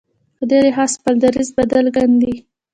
په 0.37 0.43
دې 0.49 0.59
لحاظ 0.67 0.91
خپل 0.99 1.15
دریځ 1.23 1.49
بدل 1.59 1.85
کاندي. 1.95 2.33